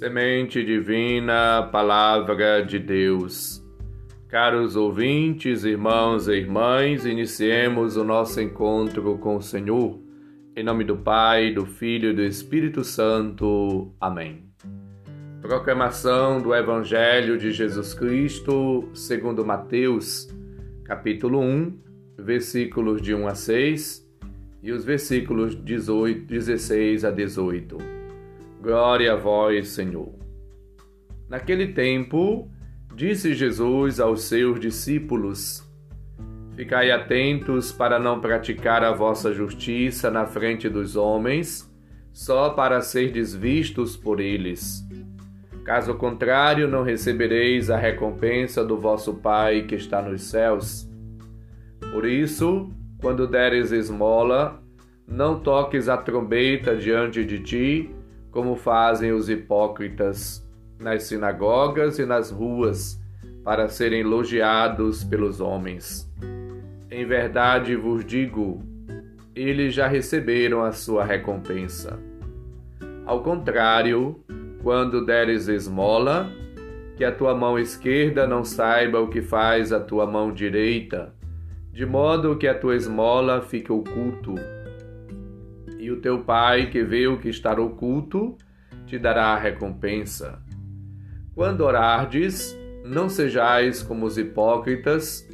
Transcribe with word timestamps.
Semente 0.00 0.64
Divina, 0.64 1.68
Palavra 1.70 2.62
de 2.62 2.78
Deus. 2.78 3.62
Caros 4.28 4.74
ouvintes, 4.74 5.62
irmãos 5.62 6.26
e 6.26 6.36
irmãs, 6.36 7.04
iniciemos 7.04 7.98
o 7.98 8.02
nosso 8.02 8.40
encontro 8.40 9.18
com 9.18 9.36
o 9.36 9.42
Senhor. 9.42 10.00
Em 10.56 10.64
nome 10.64 10.84
do 10.84 10.96
Pai, 10.96 11.52
do 11.52 11.66
Filho 11.66 12.12
e 12.12 12.14
do 12.14 12.22
Espírito 12.22 12.82
Santo. 12.82 13.92
Amém. 14.00 14.46
Proclamação 15.42 16.40
do 16.40 16.54
Evangelho 16.54 17.36
de 17.36 17.52
Jesus 17.52 17.92
Cristo, 17.92 18.88
segundo 18.94 19.44
Mateus, 19.44 20.34
capítulo 20.82 21.40
1, 21.40 21.78
versículos 22.16 23.02
de 23.02 23.14
1 23.14 23.28
a 23.28 23.34
6 23.34 24.10
e 24.62 24.72
os 24.72 24.82
versículos 24.82 25.54
18, 25.54 26.24
16 26.24 27.04
a 27.04 27.10
18. 27.10 27.99
Glória 28.60 29.14
a 29.14 29.16
vós, 29.16 29.68
Senhor. 29.68 30.12
Naquele 31.26 31.68
tempo, 31.68 32.46
disse 32.94 33.32
Jesus 33.32 33.98
aos 33.98 34.24
seus 34.24 34.60
discípulos: 34.60 35.66
Ficai 36.54 36.90
atentos 36.90 37.72
para 37.72 37.98
não 37.98 38.20
praticar 38.20 38.84
a 38.84 38.92
vossa 38.92 39.32
justiça 39.32 40.10
na 40.10 40.26
frente 40.26 40.68
dos 40.68 40.94
homens, 40.94 41.72
só 42.12 42.50
para 42.50 42.82
serdes 42.82 43.34
vistos 43.34 43.96
por 43.96 44.20
eles. 44.20 44.86
Caso 45.64 45.94
contrário, 45.94 46.68
não 46.68 46.82
recebereis 46.82 47.70
a 47.70 47.78
recompensa 47.78 48.62
do 48.62 48.76
vosso 48.76 49.14
Pai 49.14 49.62
que 49.62 49.74
está 49.74 50.02
nos 50.02 50.24
céus. 50.24 50.86
Por 51.92 52.04
isso, 52.04 52.70
quando 53.00 53.26
deres 53.26 53.72
esmola, 53.72 54.62
não 55.08 55.40
toques 55.40 55.88
a 55.88 55.96
trombeta 55.96 56.76
diante 56.76 57.24
de 57.24 57.38
ti, 57.38 57.90
como 58.30 58.56
fazem 58.56 59.12
os 59.12 59.28
hipócritas 59.28 60.46
nas 60.78 61.04
sinagogas 61.04 61.98
e 61.98 62.06
nas 62.06 62.30
ruas, 62.30 62.98
para 63.44 63.68
serem 63.68 64.00
elogiados 64.00 65.02
pelos 65.04 65.40
homens. 65.40 66.10
Em 66.90 67.06
verdade 67.06 67.76
vos 67.76 68.04
digo, 68.04 68.62
eles 69.34 69.74
já 69.74 69.86
receberam 69.86 70.62
a 70.62 70.72
sua 70.72 71.04
recompensa. 71.04 71.98
Ao 73.06 73.22
contrário, 73.22 74.20
quando 74.62 75.04
deres 75.04 75.48
esmola, 75.48 76.30
que 76.96 77.04
a 77.04 77.12
tua 77.12 77.34
mão 77.34 77.58
esquerda 77.58 78.26
não 78.26 78.44
saiba 78.44 79.00
o 79.00 79.08
que 79.08 79.22
faz 79.22 79.72
a 79.72 79.80
tua 79.80 80.06
mão 80.06 80.32
direita, 80.32 81.14
de 81.72 81.86
modo 81.86 82.36
que 82.36 82.46
a 82.46 82.54
tua 82.54 82.76
esmola 82.76 83.40
fique 83.40 83.72
oculto 83.72 84.34
e 85.80 85.90
o 85.90 86.00
teu 86.00 86.22
Pai, 86.22 86.68
que 86.70 86.84
vê 86.84 87.06
o 87.06 87.18
que 87.18 87.30
está 87.30 87.52
oculto, 87.58 88.36
te 88.86 88.98
dará 88.98 89.28
a 89.28 89.38
recompensa. 89.38 90.38
Quando 91.34 91.62
orardes, 91.62 92.56
não 92.84 93.08
sejais 93.08 93.82
como 93.82 94.04
os 94.04 94.18
hipócritas, 94.18 95.26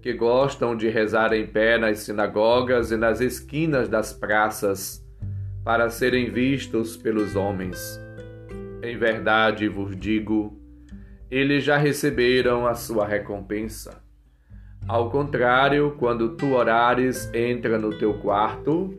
que 0.00 0.14
gostam 0.14 0.74
de 0.74 0.88
rezar 0.88 1.34
em 1.34 1.46
pé 1.46 1.76
nas 1.76 1.98
sinagogas 1.98 2.90
e 2.90 2.96
nas 2.96 3.20
esquinas 3.20 3.88
das 3.88 4.12
praças, 4.12 5.04
para 5.62 5.90
serem 5.90 6.30
vistos 6.30 6.96
pelos 6.96 7.36
homens. 7.36 8.00
Em 8.82 8.96
verdade 8.96 9.68
vos 9.68 9.94
digo, 9.94 10.58
eles 11.30 11.62
já 11.62 11.76
receberam 11.76 12.66
a 12.66 12.74
sua 12.74 13.06
recompensa. 13.06 14.02
Ao 14.88 15.10
contrário, 15.10 15.94
quando 15.98 16.30
tu 16.30 16.54
orares, 16.54 17.30
entra 17.34 17.78
no 17.78 17.90
teu 17.90 18.14
quarto, 18.14 18.98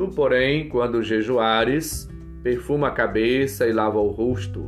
Tu, 0.00 0.08
porém, 0.08 0.66
quando 0.66 1.02
jejuares, 1.02 2.08
perfuma 2.42 2.88
a 2.88 2.90
cabeça 2.90 3.66
e 3.66 3.72
lava 3.74 3.98
o 3.98 4.08
rosto, 4.08 4.66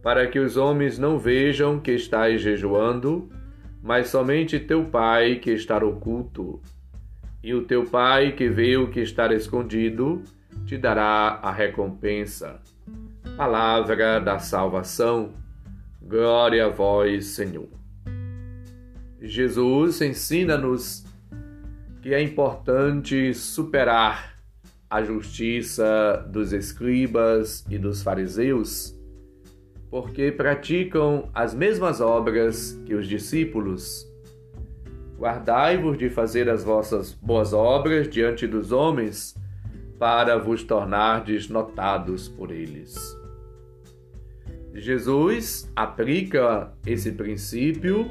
para 0.00 0.28
que 0.28 0.38
os 0.38 0.56
homens 0.56 0.96
não 0.96 1.18
vejam 1.18 1.80
que 1.80 1.90
estás 1.90 2.40
jejuando, 2.40 3.28
mas 3.82 4.10
somente 4.10 4.60
teu 4.60 4.84
Pai 4.84 5.40
que 5.40 5.50
está 5.50 5.76
oculto. 5.78 6.62
E 7.42 7.52
o 7.52 7.64
teu 7.64 7.82
Pai 7.82 8.30
que 8.30 8.48
vê 8.48 8.76
o 8.76 8.88
que 8.92 9.00
está 9.00 9.26
escondido, 9.34 10.22
te 10.64 10.78
dará 10.78 11.40
a 11.42 11.50
recompensa. 11.50 12.60
Palavra 13.36 14.20
da 14.20 14.38
salvação. 14.38 15.32
Glória 16.00 16.66
a 16.66 16.68
vós, 16.68 17.26
Senhor. 17.26 17.70
Jesus 19.20 20.00
ensina-nos 20.00 21.04
que 22.00 22.14
é 22.14 22.22
importante 22.22 23.34
superar 23.34 24.33
a 24.88 25.02
justiça 25.02 26.26
dos 26.30 26.52
escribas 26.52 27.64
e 27.68 27.78
dos 27.78 28.02
fariseus, 28.02 28.98
porque 29.90 30.30
praticam 30.32 31.28
as 31.34 31.54
mesmas 31.54 32.00
obras 32.00 32.80
que 32.84 32.94
os 32.94 33.06
discípulos. 33.06 34.06
Guardai-vos 35.18 35.96
de 35.96 36.10
fazer 36.10 36.48
as 36.48 36.64
vossas 36.64 37.12
boas 37.12 37.52
obras 37.52 38.08
diante 38.08 38.46
dos 38.46 38.72
homens, 38.72 39.36
para 39.98 40.36
vos 40.36 40.62
tornardes 40.62 41.48
notados 41.48 42.28
por 42.28 42.50
eles. 42.50 43.16
Jesus 44.74 45.70
aplica 45.74 46.72
esse 46.84 47.12
princípio 47.12 48.10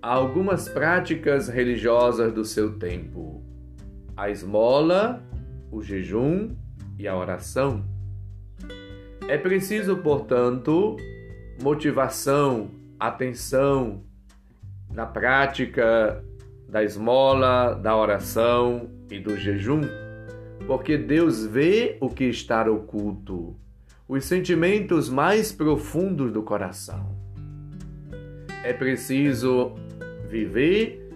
a 0.00 0.14
algumas 0.14 0.68
práticas 0.68 1.48
religiosas 1.48 2.32
do 2.32 2.44
seu 2.44 2.78
tempo. 2.78 3.44
A 4.16 4.30
esmola 4.30 5.22
o 5.70 5.82
jejum 5.82 6.54
e 6.98 7.06
a 7.06 7.16
oração. 7.16 7.84
É 9.28 9.38
preciso, 9.38 9.96
portanto, 9.98 10.96
motivação, 11.62 12.70
atenção 12.98 14.02
na 14.92 15.06
prática 15.06 16.24
da 16.68 16.82
esmola, 16.82 17.74
da 17.74 17.96
oração 17.96 18.90
e 19.10 19.18
do 19.18 19.36
jejum, 19.36 19.82
porque 20.66 20.96
Deus 20.96 21.44
vê 21.44 21.96
o 22.00 22.08
que 22.08 22.24
está 22.24 22.68
oculto, 22.70 23.56
os 24.08 24.24
sentimentos 24.24 25.08
mais 25.08 25.52
profundos 25.52 26.32
do 26.32 26.42
coração. 26.42 27.16
É 28.64 28.72
preciso 28.72 29.74
viver 30.28 31.08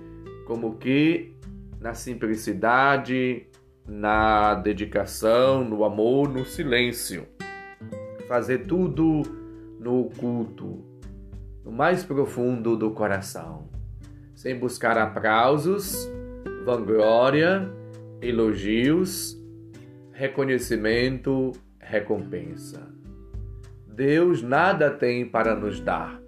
como 0.47 0.77
que 0.77 1.35
na 1.81 1.95
simplicidade, 1.95 3.47
na 3.87 4.55
dedicação, 4.55 5.65
no 5.65 5.85
amor, 5.85 6.29
no 6.29 6.45
silêncio. 6.45 7.27
Fazer 8.27 8.67
tudo 8.67 9.23
no 9.79 10.01
oculto, 10.01 10.83
no 11.65 11.71
mais 11.71 12.03
profundo 12.03 12.77
do 12.77 12.91
coração, 12.93 13.69
sem 14.35 14.59
buscar 14.59 14.97
aplausos, 14.97 16.11
vanglória, 16.65 17.71
elogios, 18.23 19.39
reconhecimento, 20.13 21.53
recompensa. 21.79 22.89
Deus 23.87 24.43
nada 24.43 24.91
tem 24.91 25.29
para 25.29 25.55
nos 25.55 25.79
dar, 25.79 26.21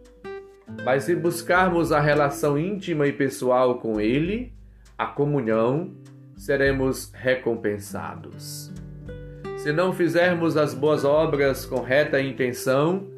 mas 0.85 1.05
se 1.05 1.17
buscarmos 1.17 1.91
a 1.91 1.99
relação 1.99 2.59
íntima 2.59 3.07
e 3.07 3.13
pessoal 3.13 3.79
com 3.79 3.99
Ele, 4.01 4.53
a 4.99 5.07
comunhão, 5.07 5.95
seremos 6.37 7.11
recompensados. 7.15 8.71
Se 9.57 9.73
não 9.73 9.93
fizermos 9.93 10.57
as 10.57 10.75
boas 10.75 11.05
obras 11.05 11.65
com 11.65 11.81
reta 11.81 12.21
intenção, 12.21 13.09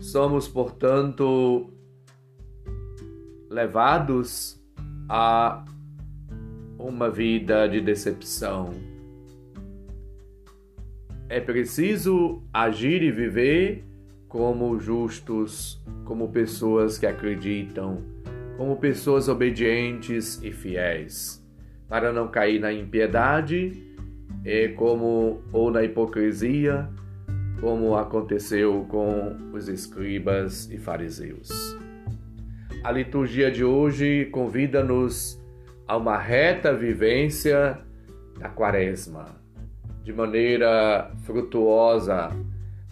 somos, 0.00 0.46
portanto, 0.46 1.70
levados 3.50 4.62
a 5.08 5.64
uma 6.78 7.10
vida 7.10 7.68
de 7.68 7.80
decepção. 7.80 8.70
É 11.28 11.40
preciso 11.40 12.42
agir 12.54 13.02
e 13.02 13.10
viver 13.10 13.84
como 14.28 14.78
justos, 14.78 15.82
como 16.04 16.28
pessoas 16.28 16.96
que 16.96 17.06
acreditam, 17.06 18.02
como 18.56 18.76
pessoas 18.76 19.28
obedientes 19.28 20.40
e 20.42 20.52
fiéis 20.52 21.46
para 21.88 22.12
não 22.12 22.28
cair 22.28 22.60
na 22.60 22.72
impiedade, 22.72 23.72
como 24.76 25.42
ou 25.52 25.70
na 25.70 25.82
hipocrisia, 25.82 26.88
como 27.60 27.96
aconteceu 27.96 28.86
com 28.88 29.36
os 29.52 29.68
escribas 29.68 30.70
e 30.70 30.78
fariseus. 30.78 31.48
A 32.84 32.92
liturgia 32.92 33.50
de 33.50 33.64
hoje 33.64 34.26
convida-nos 34.26 35.42
a 35.86 35.96
uma 35.96 36.16
reta 36.16 36.72
vivência 36.72 37.78
da 38.38 38.48
Quaresma, 38.48 39.26
de 40.04 40.12
maneira 40.12 41.10
frutuosa 41.24 42.30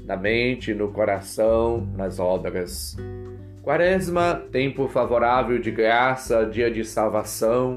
na 0.05 0.17
mente, 0.17 0.73
no 0.75 0.89
coração, 0.89 1.87
nas 1.97 2.19
obras. 2.19 2.97
Quaresma, 3.63 4.43
tempo 4.53 4.89
favorável 4.89 5.59
de 5.59 5.71
graça, 5.71 6.47
dia 6.47 6.71
de 6.71 6.85
salvação, 6.85 7.77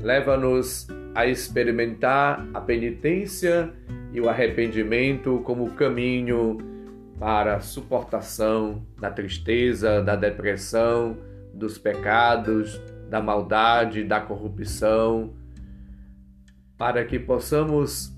leva-nos 0.00 0.86
a 1.14 1.26
experimentar 1.26 2.46
a 2.54 2.60
penitência 2.60 3.72
e 4.12 4.20
o 4.20 4.28
arrependimento 4.28 5.40
como 5.44 5.70
caminho 5.72 6.58
para 7.18 7.56
a 7.56 7.60
suportação 7.60 8.86
da 8.98 9.10
tristeza, 9.10 10.00
da 10.00 10.14
depressão, 10.14 11.18
dos 11.52 11.76
pecados, 11.76 12.80
da 13.10 13.20
maldade, 13.20 14.04
da 14.04 14.20
corrupção, 14.20 15.34
para 16.76 17.04
que 17.04 17.18
possamos, 17.18 18.14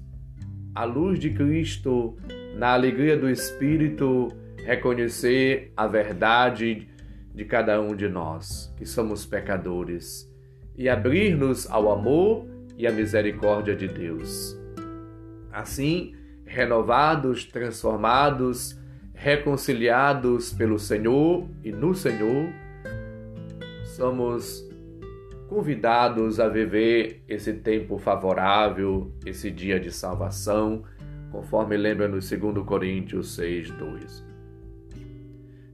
à 0.75 0.85
luz 0.85 1.19
de 1.19 1.31
Cristo, 1.31 2.17
na 2.55 2.75
alegria 2.75 3.17
do 3.17 3.31
Espírito, 3.31 4.29
reconhecer 4.67 5.73
a 5.75 5.87
verdade 5.87 6.89
de 7.35 7.45
cada 7.47 7.81
um 7.81 7.97
de 7.97 8.09
nós, 8.09 8.73
que 8.77 8.85
somos 8.85 9.25
pecadores, 9.25 10.30
e 10.77 10.89
abrir-nos 10.89 11.71
ao 11.71 11.91
amor 11.91 12.47
e 12.77 12.87
à 12.87 12.93
misericórdia 12.93 13.77
de 13.77 13.89
Deus. 13.89 14.59
Assim, 15.53 16.15
renovados, 16.45 17.45
transformados, 17.45 18.79
reconciliados 19.13 20.53
pelo 20.53 20.79
Senhor 20.79 21.49
e 21.63 21.71
no 21.71 21.95
Senhor, 21.95 22.49
somos 23.85 24.67
convidados 25.49 26.41
a 26.41 26.49
viver 26.49 27.23
esse 27.29 27.53
tempo 27.53 27.99
favorável, 27.99 29.13
esse 29.27 29.51
dia 29.51 29.79
de 29.79 29.93
salvação, 29.93 30.85
conforme 31.31 31.77
lembra 31.77 32.09
no 32.09 32.21
2 32.21 32.65
Coríntios 32.65 33.35
6, 33.35 33.71
2. 33.73 34.25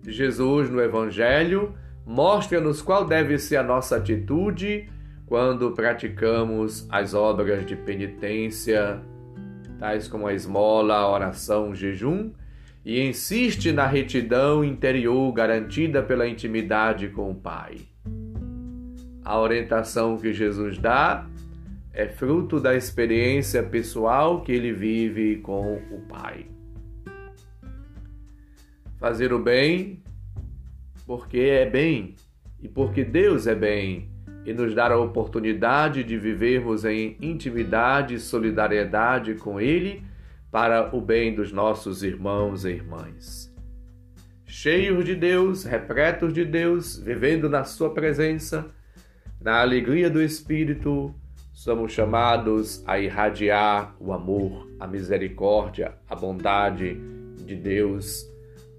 Jesus, 0.08 0.70
no 0.70 0.80
Evangelho, 0.80 1.74
mostra-nos 2.06 2.80
qual 2.80 3.04
deve 3.04 3.36
ser 3.36 3.56
a 3.56 3.62
nossa 3.64 3.96
atitude 3.96 4.88
quando 5.26 5.72
praticamos 5.72 6.86
as 6.88 7.12
obras 7.12 7.66
de 7.66 7.74
penitência, 7.74 9.02
tais 9.80 10.06
como 10.06 10.28
a 10.28 10.32
esmola, 10.32 10.94
a 10.94 11.10
oração, 11.10 11.70
o 11.70 11.74
jejum, 11.74 12.30
e 12.84 13.02
insiste 13.02 13.72
na 13.72 13.84
retidão 13.84 14.64
interior 14.64 15.32
garantida 15.32 16.00
pela 16.00 16.28
intimidade 16.28 17.08
com 17.08 17.32
o 17.32 17.34
Pai. 17.34 17.78
A 19.24 19.40
orientação 19.40 20.16
que 20.16 20.32
Jesus 20.32 20.78
dá 20.78 21.26
é 21.92 22.06
fruto 22.06 22.60
da 22.60 22.76
experiência 22.76 23.60
pessoal 23.64 24.42
que 24.42 24.52
ele 24.52 24.72
vive 24.72 25.38
com 25.38 25.74
o 25.90 26.00
Pai. 26.08 26.46
Fazer 29.00 29.32
o 29.32 29.40
bem 29.40 30.00
porque 31.06 31.38
é 31.38 31.68
bem 31.68 32.16
e 32.60 32.68
porque 32.68 33.04
Deus 33.04 33.46
é 33.46 33.54
bem 33.54 34.10
e 34.44 34.52
nos 34.52 34.74
dar 34.74 34.92
a 34.92 34.98
oportunidade 34.98 36.04
de 36.04 36.16
vivermos 36.18 36.84
em 36.84 37.16
intimidade 37.20 38.14
e 38.14 38.20
solidariedade 38.20 39.34
com 39.34 39.60
Ele 39.60 40.02
para 40.50 40.94
o 40.94 41.00
bem 41.00 41.34
dos 41.34 41.52
nossos 41.52 42.02
irmãos 42.02 42.64
e 42.64 42.70
irmãs. 42.70 43.52
Cheios 44.44 45.04
de 45.04 45.14
Deus, 45.14 45.64
repletos 45.64 46.32
de 46.32 46.44
Deus, 46.44 46.98
vivendo 46.98 47.48
na 47.48 47.64
Sua 47.64 47.92
presença, 47.92 48.66
na 49.40 49.60
alegria 49.60 50.08
do 50.08 50.22
Espírito, 50.22 51.14
somos 51.52 51.92
chamados 51.92 52.82
a 52.86 52.98
irradiar 52.98 53.94
o 53.98 54.12
amor, 54.12 54.68
a 54.78 54.86
misericórdia, 54.86 55.94
a 56.08 56.14
bondade 56.14 56.96
de 57.44 57.56
Deus 57.56 58.26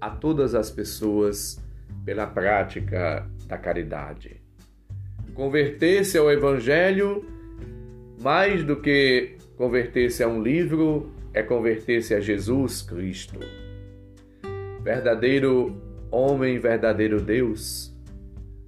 a 0.00 0.10
todas 0.10 0.54
as 0.54 0.70
pessoas 0.70 1.60
pela 2.08 2.26
prática 2.26 3.30
da 3.46 3.58
caridade. 3.58 4.40
Converter-se 5.34 6.16
ao 6.16 6.32
Evangelho, 6.32 7.22
mais 8.22 8.64
do 8.64 8.80
que 8.80 9.36
converter-se 9.58 10.22
a 10.22 10.26
um 10.26 10.42
livro, 10.42 11.12
é 11.34 11.42
converter-se 11.42 12.14
a 12.14 12.20
Jesus 12.20 12.80
Cristo. 12.80 13.38
Verdadeiro 14.82 15.76
homem, 16.10 16.58
verdadeiro 16.58 17.20
Deus. 17.20 17.94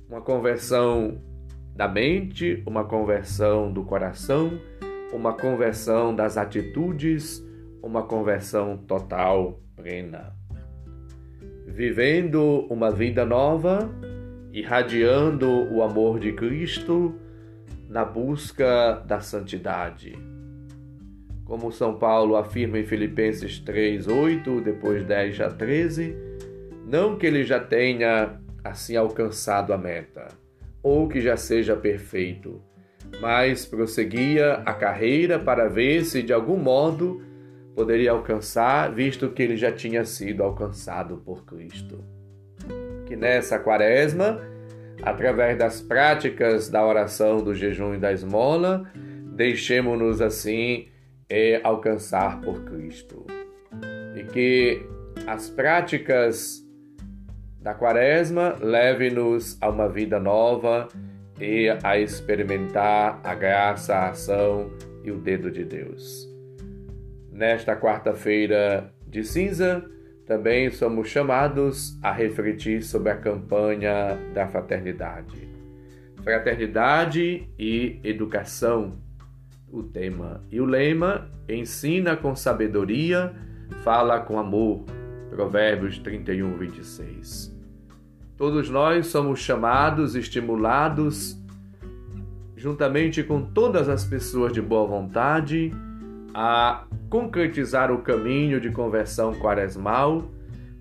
Uma 0.06 0.20
conversão 0.20 1.18
da 1.74 1.88
mente, 1.88 2.62
uma 2.66 2.84
conversão 2.84 3.72
do 3.72 3.84
coração, 3.84 4.52
uma 5.14 5.32
conversão 5.32 6.14
das 6.14 6.36
atitudes, 6.36 7.42
uma 7.82 8.02
conversão 8.02 8.76
total, 8.76 9.58
plena. 9.74 10.38
Vivendo 11.72 12.66
uma 12.68 12.90
vida 12.90 13.24
nova, 13.24 13.88
irradiando 14.52 15.48
o 15.72 15.82
amor 15.82 16.18
de 16.18 16.32
Cristo 16.32 17.14
na 17.88 18.04
busca 18.04 19.02
da 19.06 19.20
santidade. 19.20 20.18
Como 21.44 21.70
São 21.70 21.96
Paulo 21.96 22.36
afirma 22.36 22.78
em 22.78 22.84
Filipenses 22.84 23.60
3, 23.60 24.08
8, 24.08 24.60
depois 24.60 25.04
10 25.04 25.40
a 25.40 25.48
13, 25.48 26.16
não 26.86 27.16
que 27.16 27.26
ele 27.26 27.44
já 27.44 27.60
tenha 27.60 28.40
assim 28.64 28.96
alcançado 28.96 29.72
a 29.72 29.78
meta, 29.78 30.26
ou 30.82 31.08
que 31.08 31.20
já 31.20 31.36
seja 31.36 31.76
perfeito, 31.76 32.60
mas 33.20 33.64
prosseguia 33.64 34.54
a 34.66 34.74
carreira 34.74 35.38
para 35.38 35.68
ver 35.68 36.04
se 36.04 36.20
de 36.20 36.32
algum 36.32 36.56
modo 36.56 37.22
poderia 37.74 38.12
alcançar, 38.12 38.92
visto 38.92 39.30
que 39.30 39.42
ele 39.42 39.56
já 39.56 39.72
tinha 39.72 40.04
sido 40.04 40.42
alcançado 40.42 41.16
por 41.18 41.44
Cristo 41.44 42.04
que 43.10 43.16
nessa 43.16 43.58
quaresma, 43.58 44.40
através 45.02 45.58
das 45.58 45.82
práticas 45.82 46.68
da 46.68 46.86
oração, 46.86 47.42
do 47.42 47.52
jejum 47.52 47.92
e 47.92 47.98
da 47.98 48.12
esmola, 48.12 48.88
deixemos-nos 49.34 50.20
assim 50.20 50.86
é, 51.28 51.60
alcançar 51.64 52.40
por 52.40 52.62
Cristo. 52.62 53.26
E 54.14 54.22
que 54.22 54.86
as 55.26 55.50
práticas 55.50 56.64
da 57.60 57.74
quaresma 57.74 58.54
levem-nos 58.60 59.60
a 59.60 59.68
uma 59.68 59.88
vida 59.88 60.20
nova 60.20 60.86
e 61.40 61.68
a 61.82 61.98
experimentar 61.98 63.20
a 63.24 63.34
graça, 63.34 63.92
a 63.96 64.10
ação 64.10 64.70
e 65.02 65.10
o 65.10 65.18
dedo 65.18 65.50
de 65.50 65.64
Deus. 65.64 66.29
Nesta 67.40 67.74
quarta-feira 67.74 68.92
de 69.08 69.24
cinza, 69.24 69.82
também 70.26 70.70
somos 70.70 71.08
chamados 71.08 71.98
a 72.02 72.12
refletir 72.12 72.82
sobre 72.82 73.12
a 73.12 73.16
campanha 73.16 74.18
da 74.34 74.46
fraternidade. 74.46 75.48
Fraternidade 76.22 77.48
e 77.58 77.98
educação, 78.04 78.98
o 79.72 79.82
tema. 79.82 80.44
E 80.50 80.60
o 80.60 80.66
lema: 80.66 81.30
ensina 81.48 82.14
com 82.14 82.36
sabedoria, 82.36 83.32
fala 83.82 84.20
com 84.20 84.38
amor. 84.38 84.84
Provérbios 85.30 85.98
31, 85.98 86.58
26. 86.58 87.58
Todos 88.36 88.68
nós 88.68 89.06
somos 89.06 89.40
chamados, 89.40 90.14
estimulados, 90.14 91.42
juntamente 92.54 93.22
com 93.22 93.40
todas 93.40 93.88
as 93.88 94.04
pessoas 94.04 94.52
de 94.52 94.60
boa 94.60 94.86
vontade, 94.86 95.72
a 96.34 96.84
concretizar 97.08 97.90
o 97.90 98.02
caminho 98.02 98.60
de 98.60 98.70
conversão 98.70 99.34
quaresmal 99.34 100.30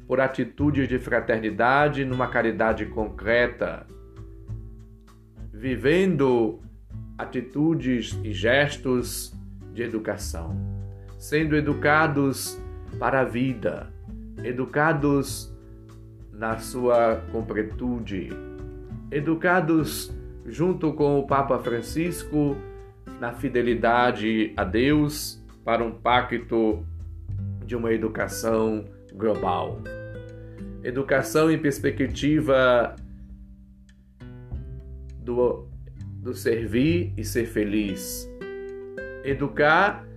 por 0.08 0.20
atitudes 0.20 0.88
de 0.88 0.98
fraternidade 0.98 2.03
numa 2.03 2.27
caridade 2.27 2.86
concreta, 2.86 3.86
vivendo 5.53 6.60
atitudes 7.18 8.20
e 8.24 8.32
gestos 8.32 9.34
de 9.74 9.84
educação, 9.84 10.56
sendo 11.18 11.56
educados 11.56 12.60
para 12.98 13.22
a 13.22 13.25
vida, 13.25 13.94
educados 14.44 15.53
na 16.32 16.58
sua 16.58 17.18
completude, 17.32 18.29
educados 19.12 20.12
junto 20.46 20.94
com 20.94 21.20
o 21.20 21.27
Papa 21.27 21.60
Francisco 21.60 22.56
na 23.20 23.34
fidelidade 23.34 24.53
a 24.56 24.63
Deus 24.63 25.38
para 25.70 25.84
um 25.84 25.92
pacto 25.92 26.84
de 27.64 27.76
uma 27.76 27.94
educação 27.94 28.86
global. 29.14 29.80
Educação 30.84 31.52
em 31.52 31.60
perspectiva 31.60 32.96
do, 35.20 35.68
do 36.24 36.34
servir 36.34 37.14
e 37.16 37.24
ser 37.24 37.46
feliz. 37.46 38.28
Educar, 39.24 40.08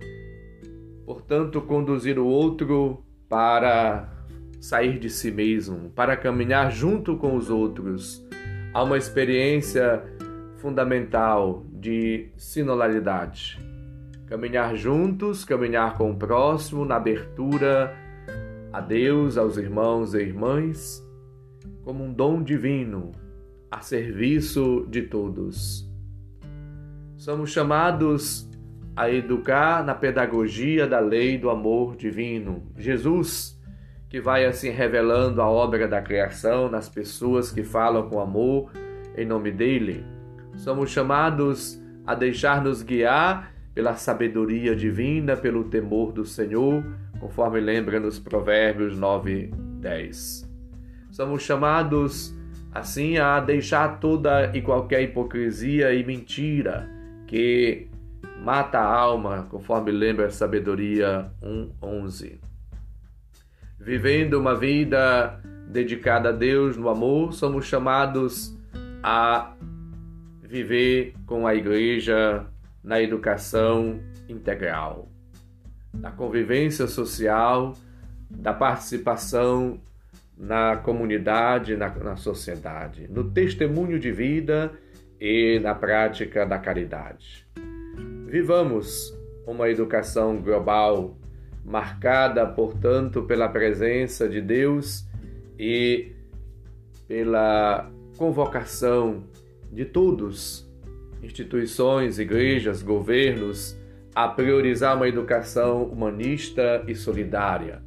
portanto, 1.05 1.61
conduzir 1.61 2.17
o 2.17 2.25
outro 2.25 3.05
para 3.29 4.11
sair 4.59 4.97
de 4.97 5.11
si 5.11 5.29
mesmo, 5.29 5.91
para 5.91 6.17
caminhar 6.17 6.71
junto 6.71 7.15
com 7.15 7.35
os 7.35 7.51
outros. 7.51 8.25
Há 8.73 8.81
uma 8.81 8.97
experiência 8.97 10.03
fundamental 10.55 11.63
de 11.71 12.31
sinolaridade. 12.37 13.72
Caminhar 14.27 14.75
juntos, 14.75 15.43
caminhar 15.43 15.97
com 15.97 16.11
o 16.11 16.15
próximo, 16.15 16.85
na 16.85 16.95
abertura 16.95 17.95
a 18.71 18.81
Deus, 18.81 19.37
aos 19.37 19.57
irmãos 19.57 20.13
e 20.13 20.19
irmãs, 20.19 21.03
como 21.83 22.03
um 22.03 22.11
dom 22.11 22.41
divino, 22.41 23.11
a 23.69 23.81
serviço 23.81 24.87
de 24.89 25.03
todos. 25.03 25.87
Somos 27.17 27.51
chamados 27.51 28.49
a 28.95 29.09
educar 29.09 29.83
na 29.83 29.93
pedagogia 29.93 30.87
da 30.87 30.99
lei 30.99 31.37
do 31.37 31.49
amor 31.49 31.95
divino. 31.95 32.63
Jesus, 32.77 33.59
que 34.09 34.19
vai 34.19 34.45
assim 34.45 34.69
revelando 34.69 35.41
a 35.41 35.49
obra 35.49 35.87
da 35.87 36.01
criação 36.01 36.69
nas 36.69 36.89
pessoas 36.89 37.51
que 37.51 37.63
falam 37.63 38.09
com 38.09 38.19
amor 38.19 38.71
em 39.15 39.25
nome 39.25 39.51
dele. 39.51 40.05
Somos 40.55 40.91
chamados 40.91 41.81
a 42.05 42.13
deixar-nos 42.13 42.83
guiar 42.83 43.52
pela 43.73 43.95
sabedoria 43.95 44.75
divina, 44.75 45.35
pelo 45.35 45.63
temor 45.65 46.11
do 46.11 46.25
Senhor, 46.25 46.83
conforme 47.19 47.59
lembra 47.59 47.99
nos 47.99 48.19
Provérbios 48.19 48.97
9, 48.97 49.51
10. 49.79 50.49
Somos 51.11 51.43
chamados 51.43 52.33
assim 52.71 53.17
a 53.17 53.39
deixar 53.39 53.99
toda 53.99 54.55
e 54.55 54.61
qualquer 54.61 55.01
hipocrisia 55.03 55.93
e 55.93 56.03
mentira 56.03 56.89
que 57.27 57.87
mata 58.43 58.79
a 58.79 58.85
alma, 58.85 59.47
conforme 59.49 59.91
lembra 59.91 60.27
a 60.27 60.31
sabedoria 60.31 61.31
1:11. 61.41 62.39
Vivendo 63.79 64.39
uma 64.39 64.55
vida 64.55 65.39
dedicada 65.67 66.29
a 66.29 66.31
Deus 66.31 66.77
no 66.77 66.89
amor, 66.89 67.33
somos 67.33 67.65
chamados 67.65 68.57
a 69.01 69.55
viver 70.41 71.13
com 71.25 71.47
a 71.47 71.55
igreja 71.55 72.45
na 72.83 73.01
educação 73.01 73.99
integral, 74.27 75.09
na 75.93 76.11
convivência 76.11 76.87
social, 76.87 77.73
da 78.29 78.53
participação 78.53 79.79
na 80.37 80.77
comunidade, 80.77 81.77
na, 81.77 81.89
na 81.89 82.15
sociedade, 82.15 83.07
no 83.09 83.31
testemunho 83.31 83.99
de 83.99 84.11
vida 84.11 84.71
e 85.19 85.59
na 85.59 85.75
prática 85.75 86.45
da 86.45 86.57
caridade. 86.57 87.47
Vivamos 88.27 89.17
uma 89.45 89.69
educação 89.69 90.41
global 90.41 91.15
marcada, 91.63 92.45
portanto, 92.45 93.23
pela 93.23 93.47
presença 93.47 94.27
de 94.27 94.41
Deus 94.41 95.07
e 95.57 96.11
pela 97.07 97.89
convocação 98.17 99.23
de 99.71 99.85
todos, 99.85 100.69
instituições, 101.23 102.19
igrejas, 102.19 102.83
governos, 102.83 103.77
a 104.13 104.27
priorizar 104.27 104.95
uma 104.95 105.07
educação 105.07 105.83
humanista 105.83 106.83
e 106.87 106.93
solidária, 106.93 107.81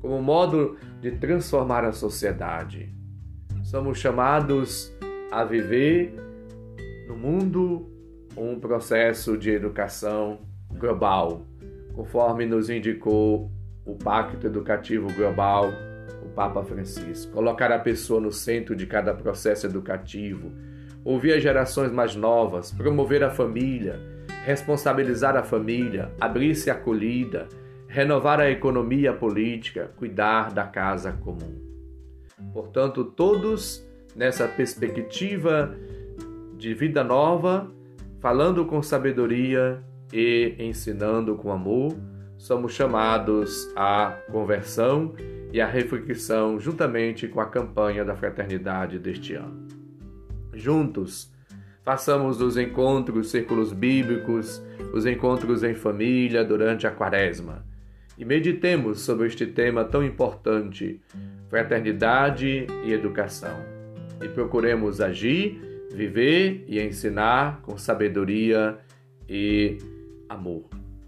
como 0.00 0.20
modo 0.20 0.76
de 1.00 1.12
transformar 1.12 1.84
a 1.84 1.92
sociedade. 1.92 2.92
Somos 3.62 3.98
chamados 3.98 4.92
a 5.30 5.44
viver 5.44 6.12
no 7.06 7.16
mundo 7.16 7.88
um 8.36 8.58
processo 8.58 9.36
de 9.36 9.50
educação 9.50 10.40
global, 10.72 11.46
conforme 11.94 12.46
nos 12.46 12.70
indicou 12.70 13.50
o 13.84 13.94
Pacto 13.94 14.46
Educativo 14.46 15.12
Global, 15.12 15.70
o 16.22 16.28
Papa 16.30 16.62
Francisco. 16.62 17.32
Colocar 17.32 17.70
a 17.70 17.78
pessoa 17.78 18.20
no 18.20 18.32
centro 18.32 18.74
de 18.74 18.86
cada 18.86 19.14
processo 19.14 19.66
educativo, 19.66 20.50
ouvir 21.04 21.32
as 21.32 21.42
gerações 21.42 21.92
mais 21.92 22.14
novas, 22.14 22.70
promover 22.70 23.22
a 23.22 23.30
família, 23.30 24.00
responsabilizar 24.44 25.36
a 25.36 25.42
família, 25.42 26.10
abrir-se 26.20 26.70
acolhida, 26.70 27.48
renovar 27.86 28.40
a 28.40 28.50
economia 28.50 29.12
política, 29.12 29.90
cuidar 29.96 30.52
da 30.52 30.64
casa 30.64 31.12
comum. 31.12 31.58
Portanto, 32.52 33.04
todos 33.04 33.86
nessa 34.14 34.46
perspectiva 34.46 35.74
de 36.56 36.74
vida 36.74 37.02
nova, 37.02 37.70
falando 38.20 38.64
com 38.66 38.82
sabedoria 38.82 39.82
e 40.12 40.54
ensinando 40.58 41.36
com 41.36 41.50
amor, 41.50 41.96
somos 42.38 42.72
chamados 42.72 43.70
à 43.76 44.16
conversão 44.30 45.14
e 45.52 45.60
à 45.60 45.66
reflexão 45.66 46.58
juntamente 46.58 47.26
com 47.28 47.40
a 47.40 47.46
campanha 47.46 48.04
da 48.04 48.14
fraternidade 48.14 48.98
deste 48.98 49.34
ano. 49.34 49.79
Juntos, 50.52 51.32
façamos 51.84 52.40
os 52.40 52.56
encontros, 52.56 53.30
círculos 53.30 53.72
bíblicos, 53.72 54.62
os 54.92 55.06
encontros 55.06 55.62
em 55.62 55.74
família 55.74 56.44
durante 56.44 56.86
a 56.86 56.90
quaresma 56.90 57.64
e 58.20 58.24
meditemos 58.24 59.00
sobre 59.00 59.26
este 59.26 59.46
tema 59.46 59.82
tão 59.82 60.04
importante, 60.04 61.00
fraternidade 61.48 62.66
e 62.84 62.92
educação. 62.92 63.64
E 64.22 64.28
procuremos 64.28 65.00
agir 65.00 65.58
viver 65.90 66.66
e 66.68 66.78
ensinar 66.78 67.62
com 67.62 67.78
sabedoria 67.78 68.78
e 69.26 69.78
amor. 70.28 70.64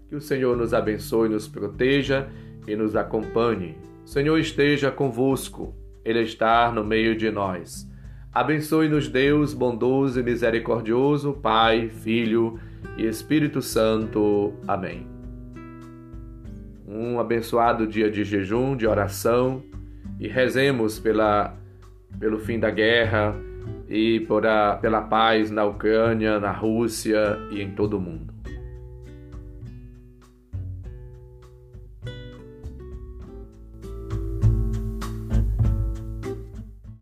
Que 0.09 0.15
o 0.15 0.21
Senhor 0.21 0.57
nos 0.57 0.73
abençoe, 0.73 1.29
nos 1.29 1.47
proteja 1.47 2.27
e 2.67 2.75
nos 2.75 2.95
acompanhe. 2.95 3.77
O 4.03 4.07
Senhor 4.07 4.37
esteja 4.39 4.89
convosco, 4.89 5.71
Ele 6.03 6.21
está 6.21 6.71
no 6.71 6.83
meio 6.83 7.15
de 7.15 7.29
nós. 7.29 7.87
Abençoe-nos, 8.33 9.07
Deus 9.07 9.53
bondoso 9.53 10.19
e 10.19 10.23
misericordioso, 10.23 11.33
Pai, 11.33 11.89
Filho 11.89 12.59
e 12.97 13.05
Espírito 13.05 13.61
Santo. 13.61 14.53
Amém. 14.67 15.05
Um 16.87 17.19
abençoado 17.19 17.85
dia 17.85 18.09
de 18.09 18.23
jejum, 18.23 18.75
de 18.75 18.87
oração 18.87 19.63
e 20.19 20.27
rezemos 20.27 20.97
pela, 20.97 21.55
pelo 22.19 22.39
fim 22.39 22.59
da 22.59 22.71
guerra 22.71 23.35
e 23.87 24.21
por 24.21 24.47
a, 24.47 24.77
pela 24.77 25.03
paz 25.03 25.51
na 25.51 25.63
Ucrânia, 25.63 26.39
na 26.39 26.51
Rússia 26.51 27.37
e 27.51 27.61
em 27.61 27.69
todo 27.69 27.97
o 27.97 28.01
mundo. 28.01 28.32